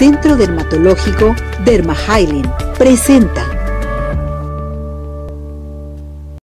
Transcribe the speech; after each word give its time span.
Centro 0.00 0.36
Dermatológico 0.36 1.34
Derma 1.64 1.94
presenta. 2.78 3.44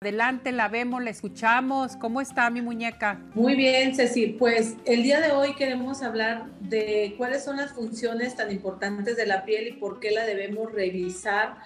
Adelante, 0.03 0.53
la 0.53 0.69
vemos, 0.69 1.03
la 1.03 1.11
escuchamos. 1.11 1.97
¿Cómo 1.97 2.21
está 2.21 2.49
mi 2.51 2.61
muñeca? 2.61 3.19
Muy 3.35 3.57
bien, 3.57 3.95
Cecil. 3.97 4.37
Pues 4.39 4.77
el 4.85 5.03
día 5.03 5.21
de 5.21 5.33
hoy 5.33 5.55
queremos 5.55 6.03
hablar 6.03 6.47
de 6.61 7.15
cuáles 7.17 7.43
son 7.45 7.57
las 7.57 7.73
funciones 7.73 8.37
tan 8.37 8.53
importantes 8.53 9.17
de 9.17 9.27
la 9.27 9.45
piel 9.45 9.69
y 9.69 9.73
por 9.73 9.99
qué 9.99 10.11
la 10.11 10.25
debemos 10.25 10.71
revisar 10.71 11.57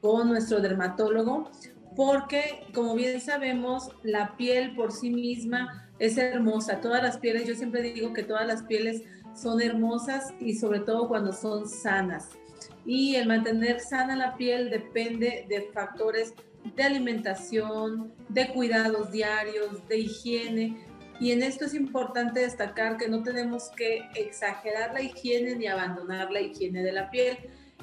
con 0.00 0.28
nuestro 0.28 0.60
dermatólogo. 0.60 1.50
Porque, 1.96 2.64
como 2.72 2.94
bien 2.94 3.20
sabemos, 3.20 3.90
la 4.02 4.36
piel 4.36 4.74
por 4.74 4.92
sí 4.92 5.10
misma 5.10 5.90
es 5.98 6.18
hermosa. 6.18 6.80
Todas 6.80 7.02
las 7.02 7.18
pieles, 7.18 7.46
yo 7.46 7.54
siempre 7.54 7.82
digo 7.82 8.12
que 8.12 8.24
todas 8.24 8.46
las 8.46 8.62
pieles 8.64 9.02
son 9.34 9.60
hermosas 9.60 10.34
y 10.40 10.54
sobre 10.54 10.80
todo 10.80 11.08
cuando 11.08 11.32
son 11.32 11.68
sanas. 11.68 12.30
Y 12.84 13.16
el 13.16 13.28
mantener 13.28 13.80
sana 13.80 14.16
la 14.16 14.36
piel 14.36 14.70
depende 14.70 15.46
de 15.48 15.70
factores 15.72 16.34
de 16.76 16.82
alimentación, 16.82 18.12
de 18.28 18.48
cuidados 18.48 19.10
diarios, 19.10 19.86
de 19.88 19.98
higiene. 19.98 20.86
Y 21.20 21.30
en 21.30 21.42
esto 21.42 21.64
es 21.66 21.74
importante 21.74 22.40
destacar 22.40 22.96
que 22.96 23.08
no 23.08 23.22
tenemos 23.22 23.70
que 23.76 24.02
exagerar 24.16 24.92
la 24.94 25.02
higiene 25.02 25.54
ni 25.56 25.66
abandonar 25.66 26.30
la 26.30 26.40
higiene 26.40 26.82
de 26.82 26.92
la 26.92 27.10
piel 27.10 27.38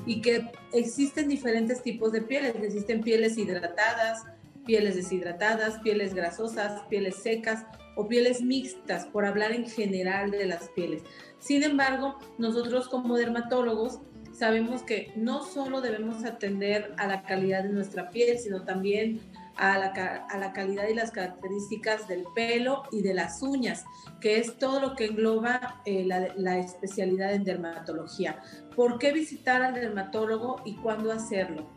y 0.06 0.22
que 0.22 0.52
existen 0.74 1.28
diferentes 1.28 1.82
tipos 1.84 2.12
de 2.12 2.22
pieles. 2.22 2.56
Existen 2.56 3.02
pieles 3.02 3.38
hidratadas, 3.38 4.24
pieles 4.66 4.96
deshidratadas, 4.96 5.80
pieles 5.80 6.14
grasosas, 6.14 6.82
pieles 6.90 7.16
secas 7.16 7.66
o 7.96 8.08
pieles 8.08 8.42
mixtas, 8.42 9.06
por 9.06 9.26
hablar 9.26 9.52
en 9.52 9.68
general 9.68 10.32
de 10.32 10.46
las 10.46 10.70
pieles. 10.70 11.04
Sin 11.40 11.64
embargo, 11.64 12.18
nosotros 12.38 12.88
como 12.88 13.18
dermatólogos 13.18 14.00
sabemos 14.32 14.82
que 14.84 15.12
no 15.16 15.44
solo 15.44 15.82
debemos 15.82 16.24
atender 16.24 16.94
a 16.98 17.08
la 17.08 17.24
calidad 17.24 17.64
de 17.64 17.70
nuestra 17.70 18.10
piel, 18.10 18.40
sino 18.40 18.64
también 18.64 19.20
a 19.62 19.78
la, 19.78 20.26
a 20.28 20.38
la, 20.40 20.54
calidad 20.54 20.88
y 20.90 20.96
las 20.96 21.12
características 21.12 22.08
del 22.08 22.26
pelo 22.34 22.82
y 22.92 23.04
de 23.04 23.14
las 23.14 23.44
uñas, 23.44 23.86
que 24.20 24.40
es 24.40 24.58
todo 24.58 24.80
lo 24.80 24.96
que 24.96 25.06
engloba 25.06 25.82
eh, 25.86 26.04
la, 26.04 26.58
especialidad 26.58 27.32
en 27.34 27.44
dermatología. 27.44 28.42
¿Por 28.76 28.98
qué 28.98 29.14
visitar 29.14 29.62
al 29.62 29.76
dermatólogo 29.76 30.64
y 30.66 30.78
cuándo 30.78 31.12
hacerlo? 31.12 31.70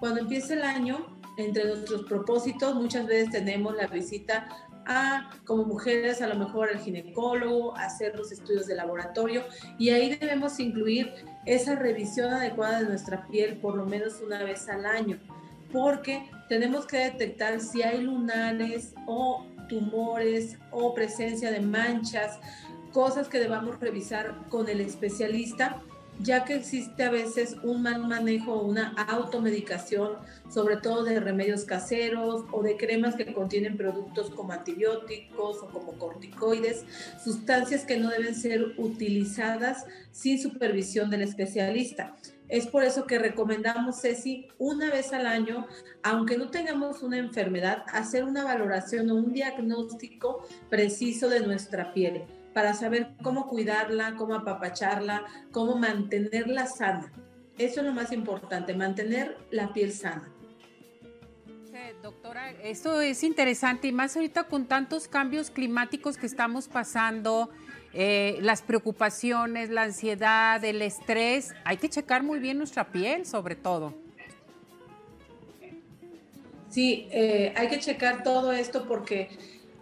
Cuando 0.00 0.20
empieza 0.20 0.52
el 0.52 0.62
año, 0.62 1.18
entre 1.38 1.64
nuestros 1.64 2.02
propósitos, 2.02 2.74
muchas 2.74 3.06
veces 3.06 3.30
tenemos 3.30 3.74
la 3.74 3.86
visita 3.86 4.46
a, 4.84 5.30
como 5.46 5.64
mujeres, 5.64 6.20
a 6.20 6.26
lo 6.26 6.34
mejor 6.34 6.68
al 6.68 6.78
ginecólogo, 6.78 7.74
hacer 7.74 8.18
los 8.18 8.32
estudios 8.32 8.66
de 8.66 8.74
laboratorio 8.74 9.44
y 9.78 9.90
ahí 9.90 10.14
debemos 10.14 10.60
incluir 10.60 11.14
esa 11.46 11.74
revisión 11.74 12.34
adecuada 12.34 12.80
de 12.80 12.88
nuestra 12.88 13.26
piel 13.28 13.56
por 13.58 13.76
lo 13.76 13.86
menos 13.86 14.20
una 14.20 14.42
vez 14.42 14.68
al 14.68 14.84
año, 14.84 15.18
porque 15.72 16.28
tenemos 16.48 16.86
que 16.86 16.98
detectar 16.98 17.60
si 17.60 17.82
hay 17.82 18.02
lunares 18.02 18.94
o 19.06 19.46
tumores 19.68 20.58
o 20.70 20.94
presencia 20.94 21.50
de 21.50 21.60
manchas, 21.60 22.38
cosas 22.92 23.28
que 23.28 23.38
debamos 23.38 23.78
revisar 23.78 24.34
con 24.48 24.68
el 24.68 24.80
especialista 24.80 25.80
ya 26.22 26.44
que 26.44 26.54
existe 26.54 27.02
a 27.02 27.10
veces 27.10 27.56
un 27.62 27.82
mal 27.82 28.06
manejo, 28.06 28.60
una 28.60 28.90
automedicación, 29.08 30.16
sobre 30.52 30.76
todo 30.76 31.04
de 31.04 31.18
remedios 31.18 31.64
caseros 31.64 32.44
o 32.52 32.62
de 32.62 32.76
cremas 32.76 33.14
que 33.14 33.32
contienen 33.32 33.76
productos 33.76 34.30
como 34.30 34.52
antibióticos 34.52 35.62
o 35.62 35.68
como 35.68 35.92
corticoides, 35.98 36.84
sustancias 37.22 37.84
que 37.84 37.96
no 37.96 38.10
deben 38.10 38.34
ser 38.34 38.74
utilizadas 38.76 39.86
sin 40.12 40.38
supervisión 40.40 41.10
del 41.10 41.22
especialista. 41.22 42.14
Es 42.50 42.66
por 42.66 42.82
eso 42.82 43.06
que 43.06 43.18
recomendamos, 43.18 44.00
Ceci, 44.00 44.48
una 44.58 44.90
vez 44.90 45.12
al 45.12 45.26
año, 45.26 45.68
aunque 46.02 46.36
no 46.36 46.50
tengamos 46.50 47.02
una 47.02 47.16
enfermedad, 47.16 47.84
hacer 47.92 48.24
una 48.24 48.42
valoración 48.42 49.08
o 49.10 49.14
un 49.14 49.32
diagnóstico 49.32 50.44
preciso 50.68 51.28
de 51.28 51.40
nuestra 51.40 51.94
piel 51.94 52.24
para 52.52 52.74
saber 52.74 53.12
cómo 53.22 53.46
cuidarla, 53.46 54.16
cómo 54.16 54.34
apapacharla, 54.34 55.24
cómo 55.52 55.76
mantenerla 55.76 56.66
sana. 56.66 57.12
Eso 57.56 57.80
es 57.80 57.86
lo 57.86 57.92
más 57.92 58.10
importante, 58.10 58.74
mantener 58.74 59.36
la 59.52 59.72
piel 59.72 59.92
sana. 59.92 60.28
Doctora, 62.02 62.50
esto 62.62 63.00
es 63.00 63.22
interesante 63.22 63.88
y 63.88 63.92
más 63.92 64.16
ahorita 64.16 64.44
con 64.44 64.66
tantos 64.66 65.06
cambios 65.06 65.50
climáticos 65.50 66.16
que 66.16 66.26
estamos 66.26 66.66
pasando, 66.66 67.50
eh, 67.92 68.38
las 68.40 68.62
preocupaciones, 68.62 69.70
la 69.70 69.82
ansiedad, 69.82 70.64
el 70.64 70.82
estrés, 70.82 71.54
hay 71.64 71.76
que 71.76 71.88
checar 71.88 72.22
muy 72.22 72.38
bien 72.38 72.58
nuestra 72.58 72.92
piel 72.92 73.26
sobre 73.26 73.56
todo. 73.56 73.94
Sí, 76.68 77.08
eh, 77.10 77.52
hay 77.56 77.68
que 77.68 77.80
checar 77.80 78.22
todo 78.22 78.52
esto 78.52 78.86
porque 78.86 79.28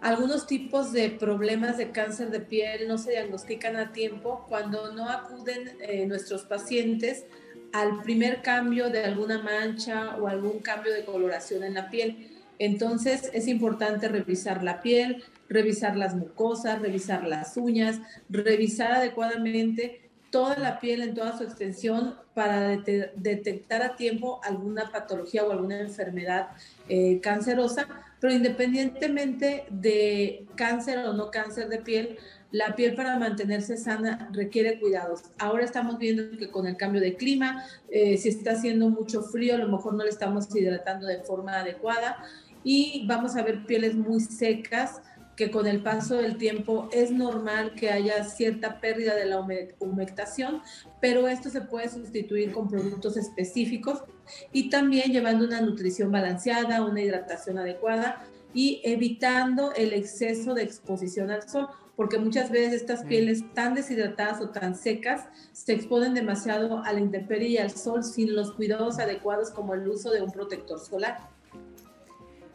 algunos 0.01 0.47
tipos 0.47 0.91
de 0.91 1.09
problemas 1.09 1.77
de 1.77 1.91
cáncer 1.91 2.31
de 2.31 2.39
piel 2.39 2.87
no 2.87 2.97
se 2.97 3.11
diagnostican 3.11 3.75
a 3.75 3.91
tiempo 3.91 4.45
cuando 4.49 4.93
no 4.93 5.07
acuden 5.09 5.77
eh, 5.81 6.05
nuestros 6.07 6.43
pacientes 6.43 7.25
al 7.73 8.01
primer 8.01 8.41
cambio 8.41 8.89
de 8.89 9.03
alguna 9.03 9.43
mancha 9.43 10.15
o 10.17 10.27
algún 10.27 10.59
cambio 10.59 10.91
de 10.93 11.05
coloración 11.05 11.63
en 11.63 11.75
la 11.75 11.89
piel. 11.89 12.29
Entonces 12.57 13.29
es 13.33 13.47
importante 13.47 14.07
revisar 14.07 14.63
la 14.63 14.81
piel, 14.81 15.23
revisar 15.49 15.97
las 15.97 16.15
mucosas, 16.15 16.81
revisar 16.81 17.27
las 17.27 17.57
uñas, 17.57 17.99
revisar 18.29 18.93
adecuadamente 18.93 20.09
toda 20.29 20.57
la 20.57 20.79
piel 20.79 21.01
en 21.01 21.15
toda 21.15 21.37
su 21.37 21.43
extensión 21.43 22.15
para 22.33 22.77
detectar 23.15 23.81
a 23.81 23.95
tiempo 23.95 24.39
alguna 24.43 24.91
patología 24.91 25.43
o 25.43 25.51
alguna 25.51 25.79
enfermedad 25.79 26.49
eh, 26.87 27.19
cancerosa, 27.19 27.87
pero 28.19 28.33
independientemente 28.33 29.65
de 29.69 30.45
cáncer 30.55 30.99
o 30.99 31.13
no 31.13 31.31
cáncer 31.31 31.67
de 31.67 31.79
piel, 31.79 32.17
la 32.51 32.75
piel 32.75 32.95
para 32.95 33.17
mantenerse 33.17 33.77
sana 33.77 34.29
requiere 34.31 34.79
cuidados. 34.79 35.21
Ahora 35.37 35.63
estamos 35.63 35.99
viendo 35.99 36.37
que 36.37 36.49
con 36.49 36.65
el 36.67 36.77
cambio 36.77 37.01
de 37.01 37.15
clima, 37.15 37.63
eh, 37.89 38.17
si 38.17 38.29
está 38.29 38.51
haciendo 38.51 38.89
mucho 38.89 39.21
frío, 39.21 39.55
a 39.55 39.59
lo 39.59 39.67
mejor 39.67 39.93
no 39.93 40.03
le 40.03 40.09
estamos 40.09 40.53
hidratando 40.55 41.05
de 41.07 41.19
forma 41.19 41.59
adecuada 41.59 42.17
y 42.63 43.05
vamos 43.07 43.35
a 43.35 43.43
ver 43.43 43.65
pieles 43.65 43.95
muy 43.95 44.19
secas, 44.19 45.01
que 45.39 45.51
con 45.51 45.67
el 45.67 45.81
paso 45.81 46.17
del 46.17 46.35
tiempo 46.35 46.89
es 46.91 47.11
normal 47.11 47.73
que 47.73 47.89
haya 47.89 48.25
cierta 48.25 48.81
pérdida 48.81 49.15
de 49.15 49.23
la 49.23 49.39
humectación, 49.79 50.61
pero 50.99 51.29
esto 51.29 51.49
se 51.49 51.61
puede 51.61 51.87
sustituir 51.87 52.51
con 52.51 52.67
productos 52.67 53.15
específicos 53.15 54.03
y 54.51 54.69
también 54.69 55.13
llevando 55.13 55.45
una 55.45 55.61
nutrición 55.61 56.11
balanceada, 56.11 56.83
una 56.83 57.01
hidratación 57.01 57.57
adecuada 57.57 58.21
y 58.53 58.81
evitando 58.83 59.73
el 59.75 59.93
exceso 59.93 60.53
de 60.53 60.63
exposición 60.63 61.31
al 61.31 61.47
sol, 61.47 61.69
porque 61.95 62.17
muchas 62.17 62.51
veces 62.51 62.73
estas 62.73 63.05
pieles 63.05 63.41
tan 63.53 63.75
deshidratadas 63.75 64.41
o 64.41 64.49
tan 64.49 64.75
secas 64.75 65.29
se 65.53 65.71
exponen 65.71 66.13
demasiado 66.13 66.83
a 66.83 66.91
la 66.91 66.99
intemperie 66.99 67.47
y 67.47 67.57
al 67.59 67.71
sol 67.71 68.03
sin 68.03 68.35
los 68.35 68.51
cuidados 68.51 68.99
adecuados 68.99 69.51
como 69.51 69.73
el 69.73 69.87
uso 69.87 70.11
de 70.11 70.21
un 70.21 70.33
protector 70.33 70.81
solar. 70.81 71.38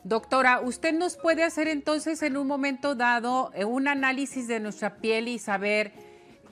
Doctora, 0.04 0.60
¿usted 0.60 0.92
nos 0.92 1.16
puede 1.16 1.44
hacer 1.44 1.66
entonces 1.66 2.22
en 2.22 2.36
un 2.36 2.46
momento 2.46 2.94
dado 2.94 3.50
eh, 3.54 3.64
un 3.64 3.88
análisis 3.88 4.46
de 4.46 4.60
nuestra 4.60 4.96
piel 4.96 5.28
y 5.28 5.38
saber 5.38 5.92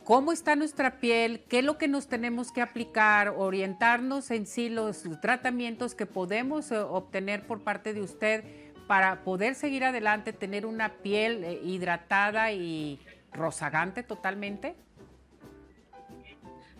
cómo 0.04 0.32
está 0.32 0.56
nuestra 0.56 1.00
piel, 1.00 1.44
qué 1.50 1.58
es 1.58 1.64
lo 1.64 1.76
que 1.76 1.86
nos 1.86 2.08
tenemos 2.08 2.50
que 2.50 2.62
aplicar, 2.62 3.34
orientarnos 3.36 4.30
en 4.30 4.46
sí 4.46 4.70
los 4.70 5.02
tratamientos 5.20 5.94
que 5.94 6.06
podemos 6.06 6.72
eh, 6.72 6.78
obtener 6.78 7.46
por 7.46 7.62
parte 7.62 7.92
de 7.92 8.00
usted 8.00 8.42
para 8.86 9.22
poder 9.22 9.54
seguir 9.54 9.84
adelante, 9.84 10.32
tener 10.32 10.64
una 10.64 10.94
piel 11.02 11.44
eh, 11.44 11.60
hidratada 11.62 12.52
y 12.52 13.00
rozagante 13.34 14.02
totalmente? 14.02 14.76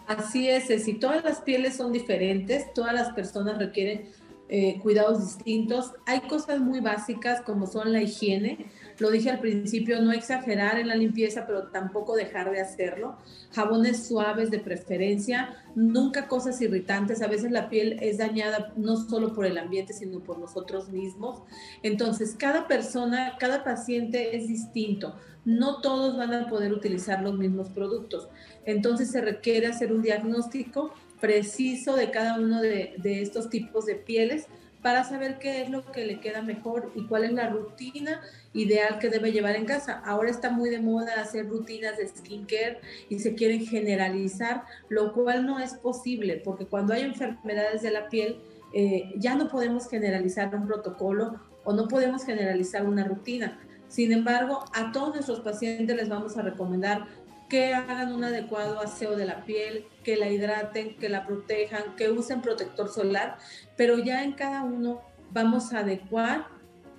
Así 0.07 0.49
es, 0.49 0.69
si 0.83 0.95
todas 0.95 1.23
las 1.23 1.43
pieles 1.43 1.77
son 1.77 1.93
diferentes, 1.93 2.73
todas 2.73 2.95
las 2.95 3.13
personas 3.13 3.59
requieren 3.59 4.09
eh, 4.55 4.79
cuidados 4.83 5.25
distintos. 5.25 5.93
Hay 6.05 6.21
cosas 6.29 6.61
muy 6.61 6.81
básicas 6.81 7.41
como 7.41 7.67
son 7.67 7.91
la 7.91 8.03
higiene. 8.03 8.67
Lo 8.99 9.11
dije 9.11 9.31
al 9.31 9.41
principio, 9.41 10.03
no 10.03 10.13
exagerar 10.13 10.79
en 10.79 10.89
la 10.89 10.95
limpieza, 10.95 11.47
pero 11.47 11.69
tampoco 11.69 12.15
dejar 12.15 12.51
de 12.51 12.61
hacerlo. 12.61 13.17
Jabones 13.53 14.07
suaves 14.07 14.51
de 14.51 14.59
preferencia, 14.59 15.57
nunca 15.75 16.29
cosas 16.29 16.61
irritantes. 16.61 17.23
A 17.23 17.29
veces 17.29 17.51
la 17.51 17.71
piel 17.71 17.97
es 18.03 18.19
dañada 18.19 18.75
no 18.77 18.99
solo 18.99 19.33
por 19.33 19.47
el 19.47 19.57
ambiente, 19.57 19.95
sino 19.95 20.21
por 20.21 20.39
nosotros 20.39 20.91
mismos. 20.91 21.41
Entonces, 21.83 22.37
cada 22.39 22.69
persona, 22.69 23.39
cada 23.39 23.65
paciente 23.65 24.37
es 24.37 24.49
distinto. 24.49 25.17
No 25.47 25.81
todos 25.81 26.19
van 26.19 26.35
a 26.35 26.47
poder 26.47 26.75
utilizar 26.75 27.23
los 27.23 27.39
mismos 27.39 27.71
productos. 27.71 28.29
Entonces, 28.67 29.11
se 29.11 29.23
requiere 29.23 29.67
hacer 29.67 29.95
un 29.95 30.03
diagnóstico 30.03 30.93
preciso 31.23 31.95
de 31.95 32.11
cada 32.11 32.37
uno 32.37 32.61
de, 32.61 32.97
estos 33.05 33.49
tipos 33.49 33.87
de 33.87 33.95
pieles 33.95 34.49
para 34.83 35.05
saber 35.05 35.39
qué 35.39 35.63
es 35.63 35.71
lo 35.71 35.85
que 35.93 36.05
le 36.05 36.19
queda 36.19 36.43
mejor 36.43 36.91
y 36.97 37.07
cuál 37.07 37.23
es 37.23 37.33
la 37.33 37.49
rutina 37.49 38.21
ideal 38.53 38.99
que 38.99 39.09
debe 39.09 39.31
llevar 39.31 39.55
en 39.55 39.65
casa. 39.65 40.03
Ahora 40.05 40.31
está 40.31 40.51
muy 40.51 40.69
de 40.69 40.81
moda 40.81 41.21
hacer 41.21 41.49
rutinas 41.49 41.97
de 41.97 42.09
skincare 42.09 42.81
y 43.09 43.21
se 43.21 43.37
quieren 43.37 43.65
generalizar, 43.65 44.65
lo 44.89 45.13
cual 45.13 45.47
no 45.47 45.61
es 45.61 45.75
posible 45.75 46.43
porque 46.45 46.67
cuando 46.67 46.93
hay 46.93 47.03
enfermedades 47.03 47.83
de 47.83 47.93
la 47.93 48.09
piel 48.09 48.41
eh, 48.75 49.13
ya 49.17 49.37
no 49.37 49.49
podemos 49.49 49.89
generalizar 49.89 50.53
un 50.53 50.67
protocolo 50.67 51.41
o 51.63 51.73
no 51.73 51.87
podemos 51.87 52.25
generalizar 52.25 52.85
una 52.85 53.05
rutina. 53.05 53.61
Sin 53.87 54.11
embargo, 54.11 54.65
a 54.75 54.91
todos 54.91 55.15
nuestros 55.15 55.39
pacientes 55.41 55.95
les 55.95 56.09
vamos 56.09 56.37
a 56.37 56.43
recomendar 56.43 57.07
que 57.53 57.75
hagan 57.75 58.15
un 58.15 58.25
adecuado 58.25 58.81
aseo 58.81 59.15
de 59.15 59.27
la 59.27 59.45
piel, 59.45 59.85
que 60.05 60.17
la 60.17 60.31
hidraten, 60.31 60.97
que 60.97 61.11
la 61.11 61.27
protejan, 61.27 61.97
que 61.99 62.11
usen 62.11 62.41
protector 62.41 62.89
solar, 62.89 63.37
pero 63.77 63.99
ya 63.99 64.25
en 64.25 64.33
cada 64.33 64.63
uno 64.63 65.03
vamos 65.33 65.75
a 65.75 65.81
adecuar 65.81 66.47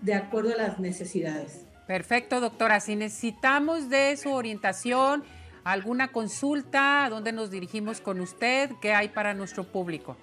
de 0.01 0.13
acuerdo 0.13 0.53
a 0.53 0.57
las 0.57 0.77
necesidades. 0.77 1.65
Perfecto, 1.87 2.39
doctora. 2.39 2.79
Si 2.81 2.95
necesitamos 2.95 3.89
de 3.89 4.15
su 4.15 4.31
orientación, 4.31 5.23
alguna 5.63 6.09
consulta, 6.09 7.05
¿a 7.05 7.09
dónde 7.09 7.31
nos 7.31 7.49
dirigimos 7.49 7.99
con 7.99 8.19
usted? 8.19 8.69
¿Qué 8.79 8.93
hay 8.93 9.09
para 9.09 9.33
nuestro 9.33 9.63
público? 9.63 10.17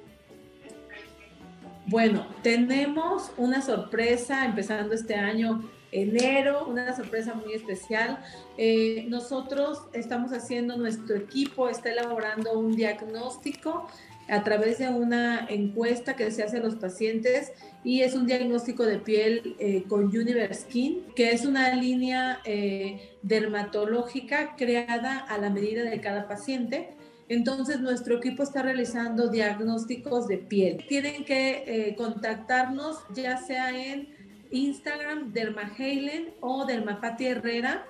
Bueno, 1.86 2.28
tenemos 2.44 3.32
una 3.36 3.62
sorpresa 3.62 4.44
empezando 4.44 4.94
este 4.94 5.16
año 5.16 5.68
enero, 5.92 6.66
una 6.66 6.94
sorpresa 6.94 7.34
muy 7.34 7.54
especial. 7.54 8.18
Eh, 8.56 9.06
nosotros 9.08 9.82
estamos 9.92 10.32
haciendo, 10.32 10.76
nuestro 10.76 11.16
equipo 11.16 11.68
está 11.68 11.90
elaborando 11.90 12.58
un 12.58 12.76
diagnóstico 12.76 13.86
a 14.28 14.44
través 14.44 14.78
de 14.78 14.88
una 14.88 15.46
encuesta 15.48 16.14
que 16.14 16.30
se 16.30 16.44
hace 16.44 16.58
a 16.58 16.60
los 16.60 16.76
pacientes 16.76 17.52
y 17.82 18.02
es 18.02 18.14
un 18.14 18.26
diagnóstico 18.26 18.84
de 18.84 18.98
piel 18.98 19.56
eh, 19.58 19.84
con 19.88 20.04
Universe 20.04 20.62
Skin, 20.62 21.02
que 21.16 21.32
es 21.32 21.44
una 21.44 21.74
línea 21.74 22.40
eh, 22.44 23.10
dermatológica 23.22 24.54
creada 24.56 25.18
a 25.18 25.38
la 25.38 25.50
medida 25.50 25.82
de 25.82 26.00
cada 26.00 26.28
paciente. 26.28 26.90
Entonces, 27.28 27.80
nuestro 27.80 28.18
equipo 28.18 28.42
está 28.42 28.62
realizando 28.62 29.28
diagnósticos 29.28 30.26
de 30.26 30.38
piel. 30.38 30.84
Tienen 30.88 31.24
que 31.24 31.94
contactarnos 31.96 32.98
ya 33.14 33.36
sea 33.36 33.70
en 33.70 34.19
Instagram 34.50 35.32
Dermahalen 35.32 36.34
o 36.40 36.64
Dermapati 36.64 37.26
Herrera 37.26 37.86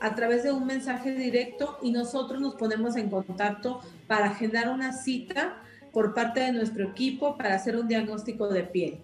a 0.00 0.14
través 0.14 0.42
de 0.42 0.52
un 0.52 0.66
mensaje 0.66 1.14
directo 1.14 1.78
y 1.82 1.90
nosotros 1.90 2.40
nos 2.40 2.54
ponemos 2.56 2.96
en 2.96 3.10
contacto 3.10 3.80
para 4.06 4.26
agendar 4.26 4.68
una 4.68 4.92
cita 4.92 5.62
por 5.92 6.12
parte 6.12 6.40
de 6.40 6.52
nuestro 6.52 6.84
equipo 6.88 7.38
para 7.38 7.54
hacer 7.54 7.76
un 7.76 7.88
diagnóstico 7.88 8.48
de 8.48 8.64
piel. 8.64 9.00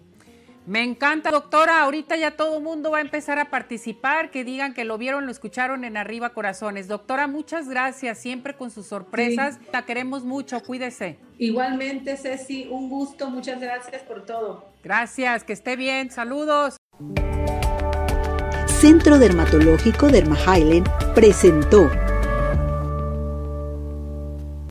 Me 0.67 0.83
encanta, 0.83 1.31
doctora. 1.31 1.81
Ahorita 1.81 2.15
ya 2.17 2.31
todo 2.31 2.57
el 2.57 2.63
mundo 2.63 2.91
va 2.91 2.99
a 2.99 3.01
empezar 3.01 3.39
a 3.39 3.49
participar, 3.49 4.29
que 4.29 4.43
digan 4.43 4.75
que 4.75 4.85
lo 4.85 4.99
vieron, 4.99 5.25
lo 5.25 5.31
escucharon 5.31 5.83
en 5.83 5.97
Arriba 5.97 6.33
Corazones. 6.33 6.87
Doctora, 6.87 7.25
muchas 7.25 7.67
gracias, 7.67 8.19
siempre 8.19 8.55
con 8.55 8.69
sus 8.69 8.85
sorpresas. 8.85 9.59
La 9.73 9.85
queremos 9.85 10.23
mucho, 10.23 10.61
cuídese. 10.61 11.17
Igualmente, 11.39 12.15
Ceci, 12.15 12.67
un 12.69 12.89
gusto, 12.89 13.31
muchas 13.31 13.59
gracias 13.59 14.03
por 14.03 14.23
todo. 14.23 14.69
Gracias, 14.83 15.43
que 15.43 15.53
esté 15.53 15.75
bien, 15.75 16.11
saludos. 16.11 16.80
Centro 18.81 19.19
Dermatológico 19.19 20.07
Derma 20.07 20.35
presentó 21.13 21.87